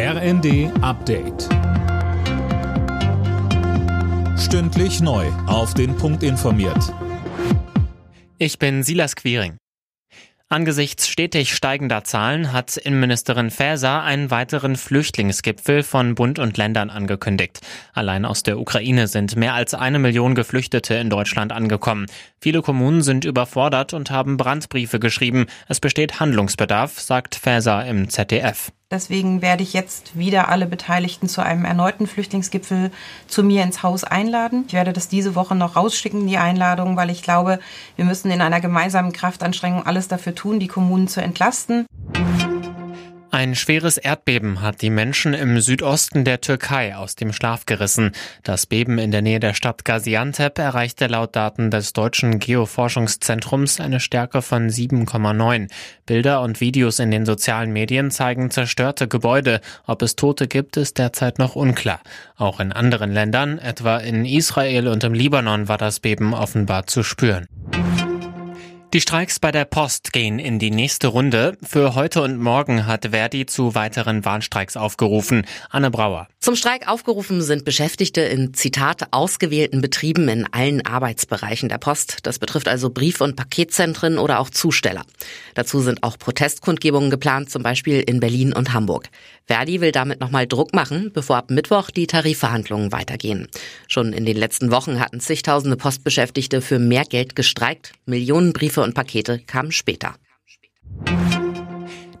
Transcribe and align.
RND 0.00 0.70
Update. 0.80 1.48
Stündlich 4.38 5.00
neu. 5.00 5.26
Auf 5.48 5.74
den 5.74 5.96
Punkt 5.96 6.22
informiert. 6.22 6.94
Ich 8.38 8.60
bin 8.60 8.84
Silas 8.84 9.16
Quiring. 9.16 9.56
Angesichts 10.48 11.08
stetig 11.08 11.52
steigender 11.52 12.04
Zahlen 12.04 12.52
hat 12.52 12.76
Innenministerin 12.76 13.50
Faeser 13.50 14.04
einen 14.04 14.30
weiteren 14.30 14.76
Flüchtlingsgipfel 14.76 15.82
von 15.82 16.14
Bund 16.14 16.38
und 16.38 16.56
Ländern 16.56 16.90
angekündigt. 16.90 17.58
Allein 17.92 18.24
aus 18.24 18.44
der 18.44 18.60
Ukraine 18.60 19.08
sind 19.08 19.34
mehr 19.34 19.54
als 19.54 19.74
eine 19.74 19.98
Million 19.98 20.36
Geflüchtete 20.36 20.94
in 20.94 21.10
Deutschland 21.10 21.50
angekommen. 21.50 22.06
Viele 22.40 22.62
Kommunen 22.62 23.02
sind 23.02 23.24
überfordert 23.24 23.94
und 23.94 24.12
haben 24.12 24.36
Brandbriefe 24.36 25.00
geschrieben. 25.00 25.46
Es 25.66 25.80
besteht 25.80 26.20
Handlungsbedarf, 26.20 27.00
sagt 27.00 27.34
Faeser 27.34 27.84
im 27.84 28.08
ZDF. 28.08 28.70
Deswegen 28.90 29.42
werde 29.42 29.62
ich 29.62 29.74
jetzt 29.74 30.16
wieder 30.16 30.48
alle 30.48 30.64
Beteiligten 30.64 31.28
zu 31.28 31.42
einem 31.42 31.66
erneuten 31.66 32.06
Flüchtlingsgipfel 32.06 32.90
zu 33.26 33.42
mir 33.42 33.62
ins 33.62 33.82
Haus 33.82 34.02
einladen. 34.02 34.64
Ich 34.66 34.72
werde 34.72 34.94
das 34.94 35.08
diese 35.08 35.34
Woche 35.34 35.54
noch 35.54 35.76
rausschicken, 35.76 36.26
die 36.26 36.38
Einladung, 36.38 36.96
weil 36.96 37.10
ich 37.10 37.22
glaube, 37.22 37.58
wir 37.96 38.06
müssen 38.06 38.30
in 38.30 38.40
einer 38.40 38.62
gemeinsamen 38.62 39.12
Kraftanstrengung 39.12 39.84
alles 39.84 40.08
dafür 40.08 40.34
tun, 40.34 40.58
die 40.58 40.68
Kommunen 40.68 41.06
zu 41.06 41.20
entlasten. 41.20 41.84
Ein 43.30 43.54
schweres 43.54 43.98
Erdbeben 43.98 44.62
hat 44.62 44.80
die 44.80 44.88
Menschen 44.88 45.34
im 45.34 45.60
Südosten 45.60 46.24
der 46.24 46.40
Türkei 46.40 46.96
aus 46.96 47.14
dem 47.14 47.34
Schlaf 47.34 47.66
gerissen. 47.66 48.12
Das 48.42 48.64
Beben 48.64 48.98
in 48.98 49.10
der 49.10 49.20
Nähe 49.20 49.38
der 49.38 49.52
Stadt 49.52 49.84
Gaziantep 49.84 50.58
erreichte 50.58 51.08
laut 51.08 51.36
Daten 51.36 51.70
des 51.70 51.92
deutschen 51.92 52.38
Geoforschungszentrums 52.38 53.80
eine 53.80 54.00
Stärke 54.00 54.40
von 54.40 54.70
7,9. 54.70 55.68
Bilder 56.06 56.40
und 56.40 56.62
Videos 56.62 57.00
in 57.00 57.10
den 57.10 57.26
sozialen 57.26 57.70
Medien 57.70 58.10
zeigen 58.10 58.50
zerstörte 58.50 59.08
Gebäude. 59.08 59.60
Ob 59.86 60.00
es 60.00 60.16
Tote 60.16 60.48
gibt, 60.48 60.78
ist 60.78 60.96
derzeit 60.96 61.38
noch 61.38 61.54
unklar. 61.54 62.00
Auch 62.36 62.60
in 62.60 62.72
anderen 62.72 63.12
Ländern, 63.12 63.58
etwa 63.58 63.98
in 63.98 64.24
Israel 64.24 64.88
und 64.88 65.04
im 65.04 65.12
Libanon, 65.12 65.68
war 65.68 65.78
das 65.78 66.00
Beben 66.00 66.32
offenbar 66.32 66.86
zu 66.86 67.02
spüren. 67.02 67.46
Die 68.94 69.02
Streiks 69.02 69.38
bei 69.38 69.52
der 69.52 69.66
Post 69.66 70.14
gehen 70.14 70.38
in 70.38 70.58
die 70.58 70.70
nächste 70.70 71.08
Runde. 71.08 71.58
Für 71.62 71.94
heute 71.94 72.22
und 72.22 72.38
morgen 72.38 72.86
hat 72.86 73.08
Verdi 73.10 73.44
zu 73.44 73.74
weiteren 73.74 74.24
Warnstreiks 74.24 74.78
aufgerufen. 74.78 75.44
Anne 75.68 75.90
Brauer. 75.90 76.26
Zum 76.40 76.56
Streik 76.56 76.88
aufgerufen 76.88 77.42
sind 77.42 77.66
Beschäftigte 77.66 78.22
in 78.22 78.54
Zitat 78.54 79.08
ausgewählten 79.10 79.82
Betrieben 79.82 80.28
in 80.28 80.46
allen 80.50 80.86
Arbeitsbereichen 80.86 81.68
der 81.68 81.76
Post. 81.76 82.20
Das 82.22 82.38
betrifft 82.38 82.66
also 82.66 82.88
Brief- 82.88 83.20
und 83.20 83.36
Paketzentren 83.36 84.16
oder 84.16 84.40
auch 84.40 84.48
Zusteller. 84.48 85.02
Dazu 85.54 85.80
sind 85.80 86.02
auch 86.02 86.18
Protestkundgebungen 86.18 87.10
geplant, 87.10 87.50
zum 87.50 87.62
Beispiel 87.62 88.00
in 88.00 88.20
Berlin 88.20 88.54
und 88.54 88.72
Hamburg. 88.72 89.10
Verdi 89.44 89.82
will 89.82 89.92
damit 89.92 90.20
nochmal 90.20 90.46
Druck 90.46 90.74
machen, 90.74 91.10
bevor 91.12 91.36
ab 91.36 91.50
Mittwoch 91.50 91.90
die 91.90 92.06
Tarifverhandlungen 92.06 92.92
weitergehen. 92.92 93.48
Schon 93.86 94.14
in 94.14 94.24
den 94.24 94.36
letzten 94.36 94.70
Wochen 94.70 95.00
hatten 95.00 95.20
zigtausende 95.20 95.76
Postbeschäftigte 95.76 96.62
für 96.62 96.78
mehr 96.78 97.04
Geld 97.04 97.36
gestreikt. 97.36 97.92
Millionen 98.06 98.52
Briefe 98.52 98.77
Briefe 98.78 98.82
und 98.82 98.94
Pakete 98.94 99.40
kamen 99.40 99.72
später. 99.72 100.14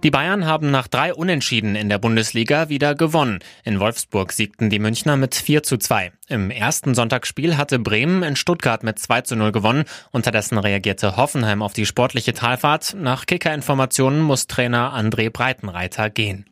Die 0.04 0.10
Bayern 0.10 0.46
haben 0.46 0.70
nach 0.70 0.86
drei 0.86 1.12
Unentschieden 1.12 1.74
in 1.74 1.88
der 1.88 1.98
Bundesliga 1.98 2.68
wieder 2.68 2.94
gewonnen. 2.94 3.40
In 3.64 3.80
Wolfsburg 3.80 4.32
siegten 4.32 4.70
die 4.70 4.78
Münchner 4.78 5.16
mit 5.16 5.34
4 5.34 5.64
zu 5.64 5.76
2. 5.76 6.12
Im 6.28 6.50
ersten 6.50 6.94
Sonntagsspiel 6.94 7.56
hatte 7.56 7.80
Bremen 7.80 8.22
in 8.22 8.36
Stuttgart 8.36 8.84
mit 8.84 8.98
2 8.98 9.22
zu 9.22 9.36
0 9.36 9.50
gewonnen. 9.50 9.84
Unterdessen 10.12 10.58
reagierte 10.58 11.16
Hoffenheim 11.16 11.62
auf 11.62 11.72
die 11.72 11.86
sportliche 11.86 12.32
Talfahrt. 12.32 12.96
Nach 12.98 13.26
Kicker-Informationen 13.26 14.20
muss 14.20 14.46
Trainer 14.46 14.94
André 14.96 15.30
Breitenreiter 15.30 16.10
gehen. 16.10 16.44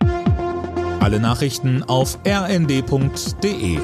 Alle 1.01 1.21
Nachrichten 1.21 1.85
auf 1.85 2.19
rnd.de 2.27 3.79